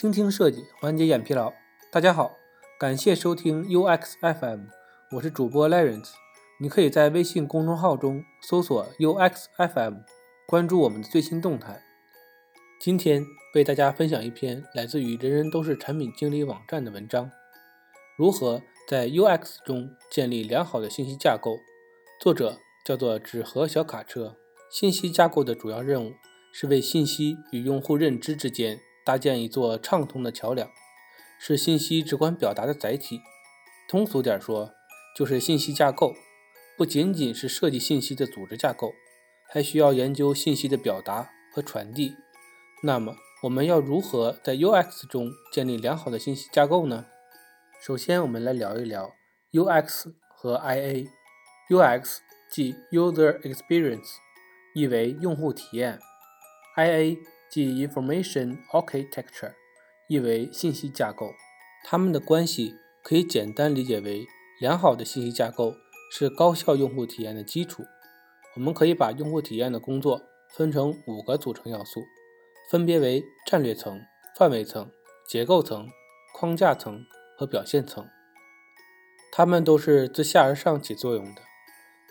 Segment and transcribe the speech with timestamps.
[0.00, 1.52] 倾听设计，缓解眼疲劳。
[1.92, 2.38] 大家好，
[2.78, 4.60] 感谢收听 UX FM，
[5.12, 6.12] 我是主播 Lawrence。
[6.58, 9.96] 你可以在微信公众号中搜索 UX FM，
[10.46, 11.82] 关注我们的最新动态。
[12.80, 13.22] 今天
[13.54, 17.30] 为大家分享一篇来自于人人都是产品经理网站的文章：
[18.16, 21.58] 如何在 UX 中建立良好的信息架构。
[22.18, 24.38] 作者叫做纸盒小卡车。
[24.72, 26.14] 信息架构的主要任务
[26.54, 28.78] 是为信息与用户认知之间
[29.10, 30.70] 搭建一座畅通的桥梁，
[31.40, 33.20] 是信息直观表达的载体。
[33.88, 34.70] 通俗点说，
[35.16, 36.14] 就是信息架构
[36.78, 38.92] 不仅仅是设计信息的组织架构，
[39.48, 42.14] 还需要研究信息的表达和传递。
[42.84, 47.06] 那么，我们要如何在 UX 中建立良好的信息架构呢？
[47.84, 49.12] 首先，我们来聊一聊
[49.50, 51.08] UX 和 IA。
[51.68, 52.18] UX
[52.48, 54.18] 即 User Experience。
[54.72, 55.98] 意为用户体验
[56.76, 57.18] ，IA
[57.50, 59.54] 即 Information Architecture，
[60.08, 61.32] 意为信息架构。
[61.84, 64.26] 它们的关系可以简单理解为：
[64.60, 65.74] 良好的信息架构
[66.12, 67.82] 是高效用户体验的基础。
[68.56, 70.22] 我们可以把用户体验的工作
[70.56, 72.04] 分成五个组成要素，
[72.70, 74.00] 分别为战略层、
[74.38, 74.90] 范围层、
[75.28, 75.88] 结构层、
[76.34, 77.04] 框架层
[77.36, 78.06] 和表现层。
[79.32, 81.42] 它们都是自下而上起作用的，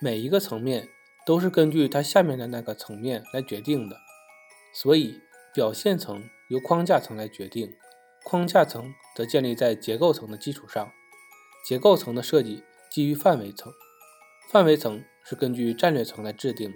[0.00, 0.88] 每一个层面。
[1.26, 3.96] 都是根据它下面的那个层面来决定的，
[4.72, 5.20] 所以
[5.56, 7.78] 表现层由框架层来决定，
[8.26, 10.92] 框架层则建立在结构层的基础上，
[11.66, 13.72] 结构层的设计基于范围层，
[14.50, 16.74] 范围层是根据战略层来制定。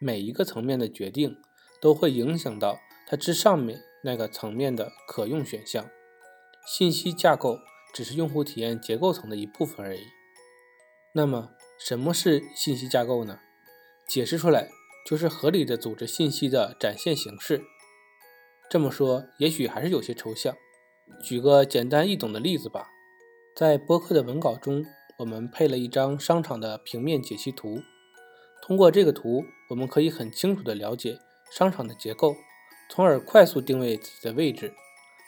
[0.00, 1.36] 每一个层面的决定
[1.82, 5.90] 都会影响到它之上面那个层面的可用选项。
[6.66, 7.58] 信息架构
[7.92, 10.00] 只是用户体验结构层的一部分而已。
[11.12, 13.40] 那么，什么是信息架构呢？
[14.08, 14.70] 解释出来
[15.06, 17.62] 就是合理的组织信息的展现形式。
[18.70, 20.54] 这么说也许还是有些抽象，
[21.22, 22.88] 举个简单易懂的例子吧。
[23.56, 24.84] 在播客的文稿中，
[25.20, 27.80] 我们配了一张商场的平面解析图。
[28.62, 31.18] 通过这个图，我们可以很清楚地了解
[31.50, 32.36] 商场的结构，
[32.90, 34.74] 从而快速定位自己的位置，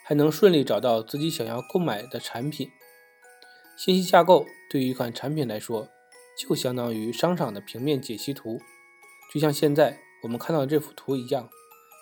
[0.05, 2.69] 还能顺利找到自己想要购买的产品。
[3.75, 5.87] 信息架构对于一款产品来说，
[6.37, 8.59] 就相当于商场的平面解析图。
[9.33, 11.49] 就像现在我们看到这幅图一样，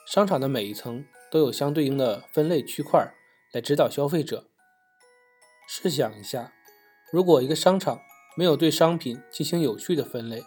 [0.05, 3.13] 商场的每一层都有相对应的分类区块
[3.51, 4.45] 来指导消费者。
[5.67, 6.53] 试想一下，
[7.11, 7.99] 如果一个商场
[8.35, 10.43] 没有对商品进行有序的分类，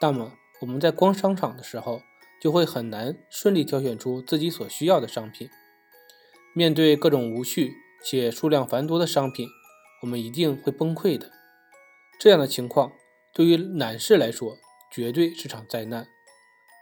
[0.00, 2.00] 那么我们在逛商场的时候
[2.40, 5.48] 就会很难顺利挑选出自己所需要的商品。
[6.54, 7.72] 面对各种无序
[8.04, 9.48] 且数量繁多的商品，
[10.02, 11.30] 我们一定会崩溃的。
[12.20, 12.92] 这样的情况
[13.32, 14.58] 对于男士来说，
[14.92, 16.06] 绝对是场灾难，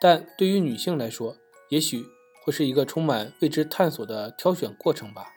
[0.01, 1.37] 但对于女性来说，
[1.71, 2.05] 也许
[2.45, 5.33] 会是一个充满未知探索的挑选过程吧。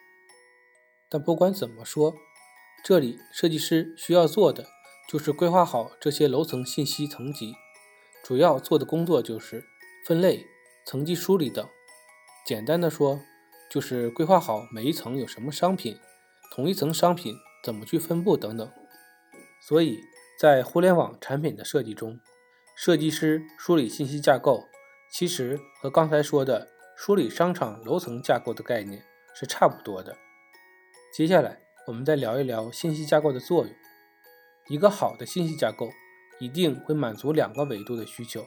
[1.09, 2.13] 但不管怎么说，
[2.83, 4.65] 这里设计师需要做的
[5.07, 7.53] 就是规划好这些楼层信息层级，
[8.23, 9.63] 主要做的工作就是
[10.05, 10.45] 分类、
[10.85, 11.67] 层级梳理等。
[12.45, 13.21] 简单的说，
[13.69, 15.97] 就是规划好每一层有什么商品，
[16.51, 18.69] 同一层商品怎么去分布等等。
[19.67, 20.01] 所以
[20.39, 22.19] 在互联网产品的设计中，
[22.75, 24.65] 设计师梳理信息架构，
[25.11, 29.03] 其实和刚才说的梳理商场楼层架构的概念
[29.35, 30.15] 是差不多的。
[31.13, 33.75] 接下来，我们再聊一聊信息架构的作用。
[34.69, 35.89] 一个好的信息架构
[36.39, 38.45] 一定会满足两个维度的需求，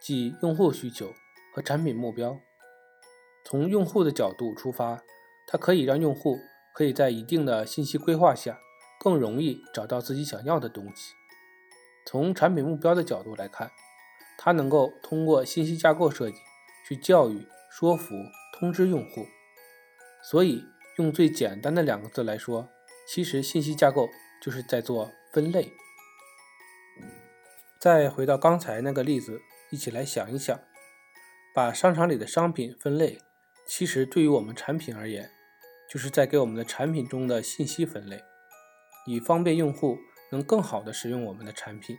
[0.00, 1.12] 即用户需求
[1.54, 2.40] 和产品目标。
[3.44, 5.02] 从用户的角度出发，
[5.46, 6.38] 它可以让用户
[6.74, 8.58] 可以在一定的信息规划下，
[8.98, 11.12] 更容易找到自己想要的东西。
[12.06, 13.70] 从产品目标的角度来看，
[14.38, 16.36] 它能够通过信息架构设计
[16.88, 17.46] 去教育、
[17.76, 18.14] 说服、
[18.52, 19.26] 通知用户。
[20.22, 20.64] 所以，
[20.96, 22.68] 用最简单的两个字来说，
[23.08, 24.08] 其实信息架构
[24.40, 25.72] 就是在做分类。
[27.80, 29.42] 再回到刚才那个例子，
[29.72, 30.56] 一起来想一想：
[31.52, 33.18] 把商场里的商品分类，
[33.66, 35.28] 其实对于我们产品而言，
[35.90, 38.22] 就是在给我们的产品中的信息分类，
[39.06, 39.98] 以方便用户。
[40.32, 41.96] 能更好的使用我们的产品，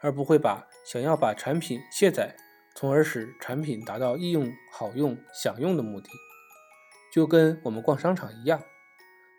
[0.00, 2.36] 而不会把想要把产品卸载，
[2.78, 6.08] 从而使产品达到易用、好用、享用的目的。
[7.12, 8.62] 就跟我们逛商场一样，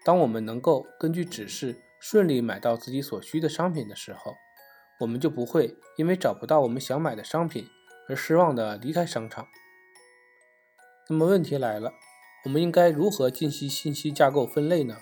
[0.03, 4.35] 当我们能够根据指示顺利买到自己所需的商品的时候，
[4.99, 7.65] 我们就不会因为找不到我们想买的商品
[8.09, 9.47] 而失望的离开商场。
[11.07, 11.93] 那么问题来了，
[12.43, 14.97] 我们应该如何进行信息架构分类呢？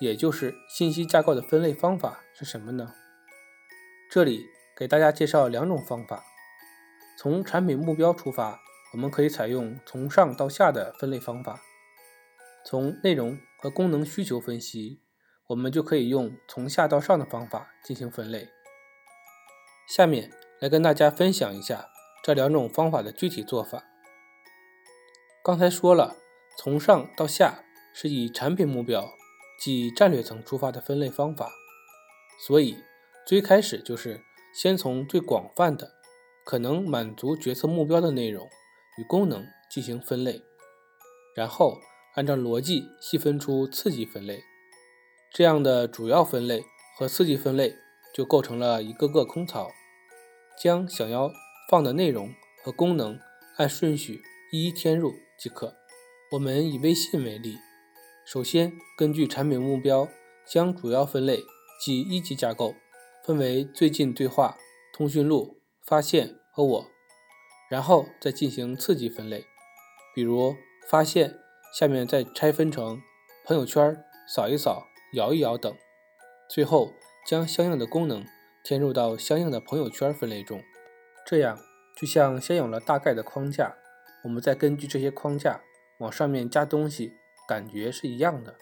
[0.00, 2.92] 也就是信息架构的分类方法是什么呢？
[4.10, 6.24] 这里给大家介绍两种方法。
[7.22, 8.60] 从产品目标出发，
[8.92, 11.62] 我们可以采用从上到下的分类方法。
[12.66, 15.00] 从内容和功能需求分析，
[15.46, 18.48] 我们就可以用从下到上的方法进行分类。
[19.86, 21.90] 下面来跟大家分享一下
[22.24, 23.84] 这两种方法的具体做法。
[25.44, 26.16] 刚才说了，
[26.58, 27.62] 从上到下
[27.94, 29.08] 是以产品目标，
[29.60, 31.52] 即战略层出发的分类方法，
[32.44, 32.82] 所以
[33.24, 35.92] 最开始就是先从最广泛的、
[36.44, 38.48] 可能满足决策目标的内容
[38.98, 40.42] 与功能进行分类，
[41.34, 41.78] 然后
[42.14, 44.42] 按照逻辑细分出次级分类。
[45.32, 46.62] 这样的主要分类
[46.98, 47.74] 和次级分类
[48.14, 49.70] 就构成了一个个空槽，
[50.62, 51.30] 将想要
[51.70, 53.18] 放的内容和功能
[53.56, 54.20] 按顺序
[54.52, 55.12] 一一添入。
[55.38, 55.74] 即可。
[56.32, 57.56] 我们以微信为例，
[58.24, 60.08] 首先根据产品目标，
[60.46, 61.40] 将主要分类
[61.84, 62.74] 即一级架构
[63.24, 64.56] 分为最近对话、
[64.94, 66.90] 通讯录、发现和我，
[67.70, 69.44] 然后再进行次级分类，
[70.14, 70.54] 比如
[70.88, 71.38] 发现
[71.78, 73.00] 下面再拆分成
[73.44, 75.76] 朋友圈、扫一扫、摇一摇等，
[76.48, 76.92] 最后
[77.26, 78.24] 将相应的功能
[78.64, 80.62] 填入到相应的朋友圈分类中。
[81.26, 81.58] 这样
[81.96, 83.76] 就像先有了大概的框架。
[84.24, 85.62] 我们再根据这些框架
[85.98, 87.16] 往上面加东西，
[87.48, 88.56] 感觉是一样的。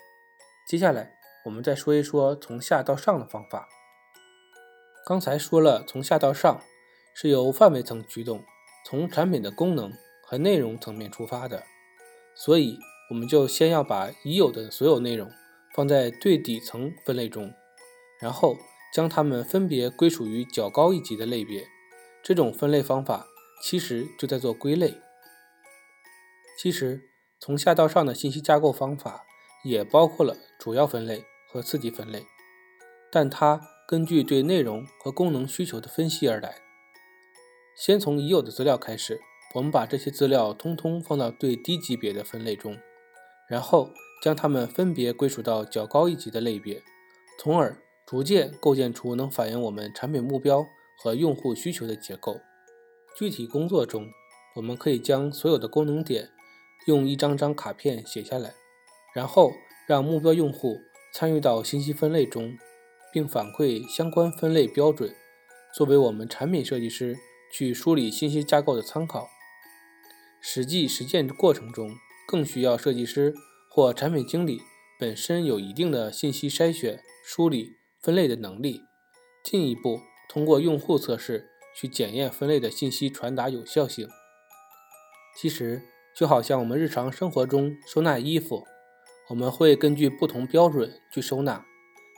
[0.66, 1.12] 接下来
[1.44, 3.68] 我们再说一说从下到上的方法。
[5.04, 6.62] 刚才说了，从下到上
[7.14, 8.44] 是由范围层驱动，
[8.86, 9.92] 从产品的功能
[10.22, 11.64] 和内容层面出发的，
[12.34, 12.78] 所以
[13.10, 15.30] 我们就先要把已有的所有内容
[15.74, 17.52] 放在最底层分类中，
[18.20, 18.56] 然后
[18.94, 21.66] 将它们分别归属于较高一级的类别。
[22.22, 23.26] 这种分类方法
[23.62, 24.94] 其实就在做归类。
[26.58, 27.00] 其实，
[27.38, 29.24] 从下到上的信息架构方法
[29.64, 32.26] 也包括了主要分类和次级分类，
[33.10, 36.56] 但它根据对内容和功能需求的分析而来。
[37.80, 39.18] 先从已有的资料开始，
[39.54, 42.76] 我们把这些资料通通放到最低级别的分类中，
[43.48, 43.88] 然后
[44.22, 46.82] 将它们分别归属到较高一级的类别，
[47.38, 50.66] 从而逐渐构建出能反映我们产品目标
[51.02, 52.38] 和用户需求的结构。
[53.16, 54.06] 具体工作中，
[54.56, 56.28] 我们可以将所有的功能点。
[56.86, 58.52] 用一张张卡片写下来，
[59.14, 59.52] 然后
[59.86, 60.76] 让目标用户
[61.14, 62.56] 参与到信息分类中，
[63.10, 65.14] 并反馈相关分类标准，
[65.74, 67.16] 作为我们产品设计师
[67.50, 69.28] 去梳理信息架构的参考。
[70.40, 73.34] 实际实践过程中，更需要设计师
[73.70, 74.62] 或产品经理
[74.98, 78.82] 本身有一定的信息筛选、梳理、分类的能力，
[79.44, 84.08] 进一步通过用户测试去检验分类的信息传达有效性。
[85.36, 85.82] 其实。
[86.12, 88.66] 就好像我们日常生活中收纳衣服，
[89.28, 91.64] 我们会根据不同标准去收纳。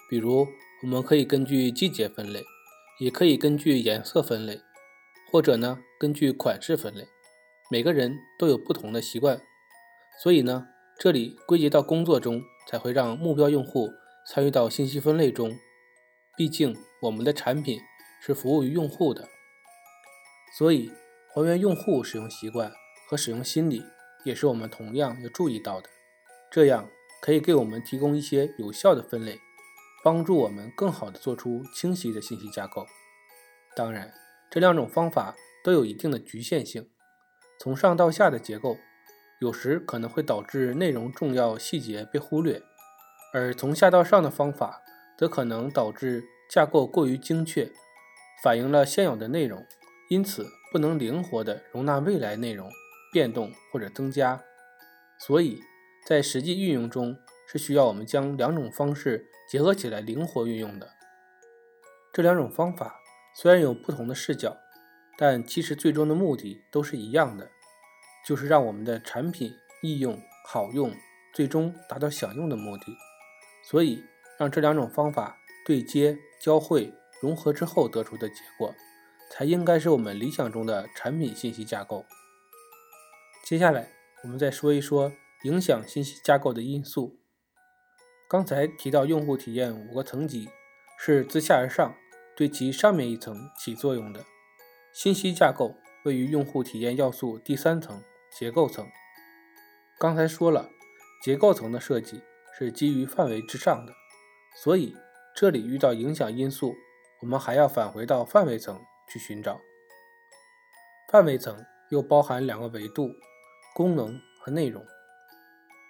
[0.08, 0.48] 比如，
[0.82, 2.42] 我们可以根据季节分类，
[2.98, 4.62] 也可以根据颜色分类，
[5.32, 7.08] 或者呢根据款式分类。
[7.70, 9.40] 每个人都有不同的习惯，
[10.22, 10.66] 所以呢，
[10.98, 13.88] 这里归结到工作中，才会让目标用户
[14.28, 15.56] 参与到信息分类中。
[16.36, 17.80] 毕竟，我们的产品
[18.20, 19.26] 是服务于用户的，
[20.58, 20.92] 所以
[21.32, 22.70] 还原用户使用习惯。
[23.08, 23.82] 和使用心理
[24.24, 25.90] 也是我们同样要注意到的，
[26.50, 26.88] 这样
[27.20, 29.38] 可以给我们提供一些有效的分类，
[30.02, 32.86] 帮助我们更好的做出清晰的信息架构。
[33.76, 34.12] 当然，
[34.52, 35.34] 这两种方法
[35.64, 36.86] 都有一定的局限性。
[37.58, 38.76] 从上到下的结构，
[39.40, 42.60] 有时可能会导致内容重要细节被忽略；
[43.32, 44.82] 而从下到上的方法，
[45.16, 47.72] 则可能导致架构过于精确，
[48.44, 49.64] 反映了现有的内容，
[50.10, 52.70] 因此不能灵活的容纳未来内容。
[53.10, 54.42] 变动或者增加，
[55.18, 55.60] 所以
[56.06, 57.14] 在实际运用中
[57.46, 60.88] 是需要我们将两种方式结合起来灵活运用的。
[62.10, 63.01] 这两种方法
[63.34, 64.56] 虽然有不同的视角，
[65.16, 67.50] 但其实最终的目的都是一样的，
[68.26, 70.94] 就是让我们的产品易用好用，
[71.34, 72.84] 最终达到想用的目的。
[73.64, 74.04] 所以，
[74.38, 78.74] 让这两种方法对接、交汇、融合之后得出的结果，
[79.30, 82.04] 才应该是我们理想中的产品信息架构。
[83.44, 83.88] 接下来，
[84.24, 85.12] 我们再说一说
[85.44, 87.18] 影响信息架构的因素。
[88.28, 90.48] 刚才提到用户体验五个层级
[90.98, 91.94] 是自下而上
[92.42, 94.24] 对其上面一层起作用的。
[94.92, 98.02] 信息架构位于用户体验要素第三层
[98.36, 98.84] 结构层。
[99.96, 100.68] 刚才说了，
[101.22, 102.20] 结构层的设计
[102.58, 103.92] 是基于范围之上的，
[104.56, 104.92] 所以
[105.36, 106.74] 这里遇到影响因素，
[107.20, 108.76] 我们还要返回到范围层
[109.12, 109.60] 去寻找。
[111.12, 113.08] 范围层又包含两个维度。
[113.72, 114.84] 功能和内容，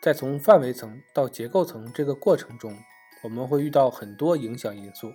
[0.03, 2.77] 在从范围层到结构层这个过程中，
[3.25, 5.11] 我们会遇到很多影响因素，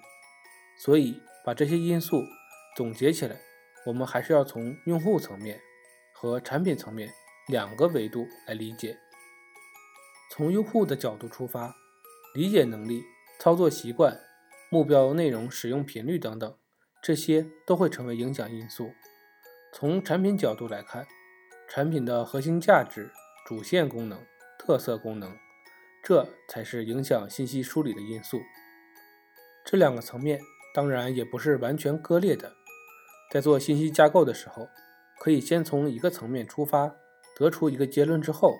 [0.77, 2.23] 所以把这些因素
[2.75, 3.39] 总结起来，
[3.85, 5.59] 我们还是要从用户层面
[6.13, 7.11] 和产品层面
[7.47, 8.97] 两个维度来理解。
[10.29, 11.73] 从用户的角度出发，
[12.35, 13.03] 理解能力、
[13.39, 14.19] 操作习惯、
[14.69, 16.57] 目标内容使用频率等等，
[17.01, 18.91] 这些都会成为影响因素。
[19.73, 21.07] 从产品角度来看，
[21.69, 23.11] 产品的核心价值、
[23.45, 24.23] 主线功能、
[24.59, 25.35] 特色功能，
[26.03, 28.41] 这才是影响信息梳理的因素。
[29.65, 30.39] 这两个层面
[30.77, 32.53] 当然也不是完全割裂的。
[33.31, 34.69] 在做信息架构的时候，
[35.19, 36.95] 可以先从一个层面出发，
[37.35, 38.55] 得出一个结论之后，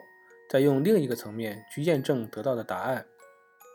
[0.50, 3.05] 再用另一个层面去验证得到的答案，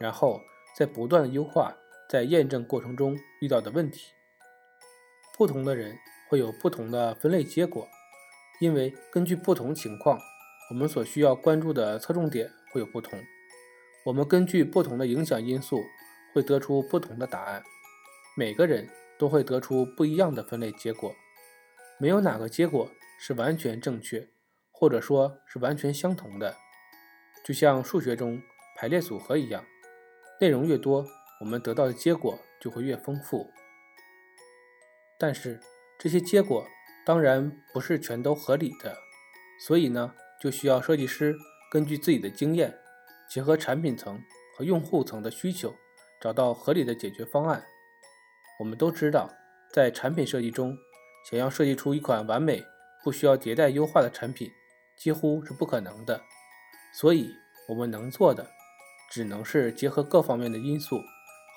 [0.01, 0.41] 然后
[0.77, 1.77] 再不断的优化
[2.11, 4.01] 在验证过程中遇到的问题。
[5.39, 5.97] 不同的人
[6.29, 7.87] 会有不同的分类结果，
[8.61, 10.19] 因为根据不同情况，
[10.69, 13.23] 我们所需要关注的侧重点会有不同。
[14.05, 15.81] 我们根据不同的影响因素，
[16.35, 17.63] 会得出不同的答案。
[18.37, 18.89] 每个人。
[19.19, 21.15] 都会得出不一样的分类结果，
[22.01, 24.31] 没有哪个结果是完全正确，
[24.73, 26.57] 或者说是完全相同的。
[27.45, 28.43] 就像数学中
[28.77, 29.65] 排列组合一样，
[30.41, 31.07] 内容越多，
[31.41, 33.49] 我们得到的结果就会越丰富。
[35.21, 35.61] 但是
[36.01, 36.67] 这些结果
[37.07, 38.97] 当然不是全都合理的，
[39.69, 41.33] 所以呢，就需要设计师
[41.71, 42.77] 根据自己的经验，
[43.31, 44.21] 结合产品层
[44.57, 45.77] 和用户层的需求，
[46.21, 47.65] 找到合理的解决方案。
[48.63, 49.29] 我们都知道，
[49.73, 50.79] 在产品设计中，
[51.29, 52.65] 想要设计出一款完美、
[53.03, 54.49] 不需要迭代优化的产品，
[54.97, 56.23] 几乎是不可能的。
[56.95, 57.29] 所以，
[57.69, 58.49] 我们能做的，
[59.11, 61.01] 只能是结合各方面的因素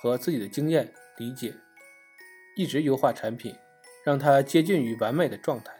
[0.01, 1.53] 和自己的经验理解，
[2.57, 3.55] 一直优化产品，
[4.03, 5.71] 让它接近于完美的状态。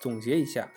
[0.00, 0.70] 总结一下，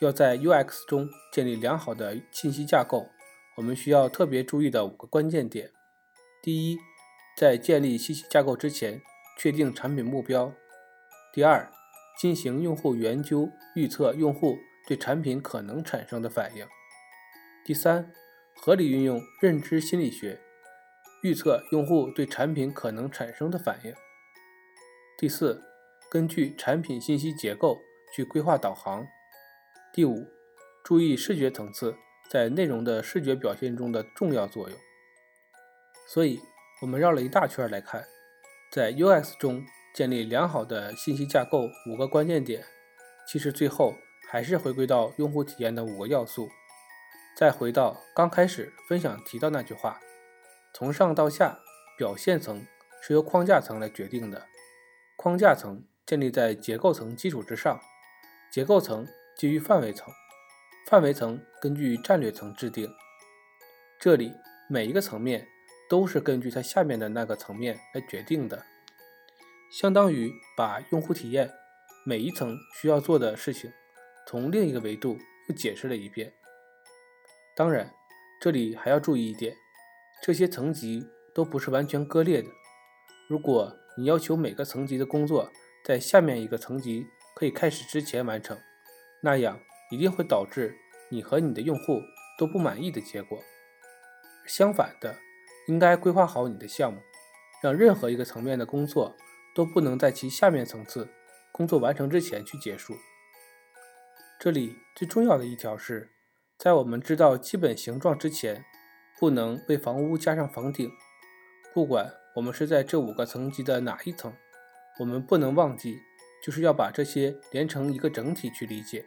[0.00, 3.10] 要在 UX 中建立良好的信息架构，
[3.56, 5.72] 我们需要特别注意的五个关键点：
[6.40, 6.78] 第一，
[7.36, 9.02] 在建立信息架构之前，
[9.36, 10.54] 确定产品目标。
[11.32, 11.68] 第二，
[12.16, 16.64] 进行用户研究，预测用户对产品可能产生的反应。
[17.64, 18.12] 第三，
[18.54, 20.40] 合理运用认知心理学，
[21.24, 23.92] 预测用户对产品可能产生的反应。
[25.18, 25.60] 第四，
[26.08, 27.80] 根据产品信息结构
[28.14, 29.04] 去规划导航。
[29.92, 30.28] 第五，
[30.84, 31.96] 注意视觉层次
[32.30, 34.78] 在内容的视觉表现中的重要作用。
[36.06, 36.38] 所以。
[36.82, 38.04] 我们绕了一大圈来看，
[38.70, 39.64] 在 UX 中
[39.94, 42.64] 建立良好的信息架构五个关键点，
[43.26, 43.94] 其实最后
[44.28, 46.48] 还是回归到用户体验的五个要素。
[47.36, 50.00] 再回到刚开始分享提到那句话：
[50.74, 51.58] 从上到下，
[51.96, 52.66] 表现层
[53.00, 54.46] 是由框架层来决定的，
[55.16, 57.80] 框架层建立在结构层基础之上，
[58.52, 60.12] 结构层基于范围层，
[60.88, 62.92] 范围层根据战略层制定。
[64.00, 64.34] 这里
[64.68, 65.53] 每一个层面。
[65.94, 68.64] 都是根据它下面的那个层面来决定的，
[69.70, 71.48] 相当于把用户体验
[72.04, 73.72] 每一层需要做的事情，
[74.26, 75.16] 从另一个维度
[75.48, 76.32] 又解释了一遍。
[77.54, 77.94] 当然，
[78.40, 79.54] 这里还要注意一点，
[80.20, 82.48] 这些层级都不是完全割裂的。
[83.28, 85.48] 如果你要求每个层级的工作
[85.84, 88.58] 在下面一个层级可以开始之前完成，
[89.22, 89.60] 那样
[89.92, 90.74] 一定会导致
[91.08, 92.00] 你和你的用户
[92.36, 93.40] 都不满意的结果。
[94.44, 95.16] 相反的。
[95.66, 97.00] 应该规划好你的项目，
[97.62, 99.14] 让任何一个层面的工作
[99.54, 101.08] 都不能在其下面层次
[101.52, 102.96] 工作完成之前去结束。
[104.38, 106.10] 这里最重要的一条是，
[106.58, 108.64] 在我们知道基本形状之前，
[109.18, 110.90] 不能为房屋加上房顶。
[111.72, 114.32] 不管我们是在这五个层级的哪一层，
[115.00, 115.96] 我们不能忘记，
[116.44, 119.06] 就是要把这些连成一个整体去理解，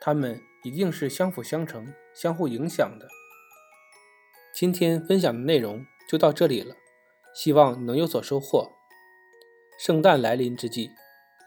[0.00, 3.06] 它们一定是相辅相成、相互影响的。
[4.54, 6.76] 今天分享的内容就到这里了，
[7.34, 8.70] 希望能有所收获。
[9.80, 10.92] 圣诞来临之际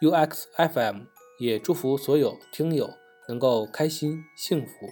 [0.02, 1.06] ，UXFM
[1.40, 2.90] 也祝福所有听友
[3.30, 4.90] 能够开心幸福，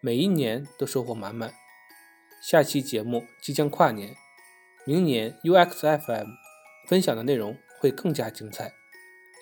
[0.00, 1.52] 每一年都收获满满。
[2.42, 4.14] 下期节目即将跨年，
[4.86, 6.28] 明年 UXFM
[6.88, 8.72] 分享的内容会更加精彩，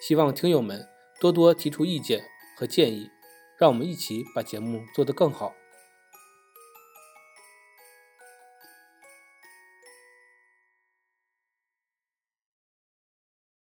[0.03, 0.85] 希望听友们
[1.21, 2.25] 多多提出意见
[2.57, 3.09] 和建议，
[3.57, 5.55] 让我们一起把节目做得更好。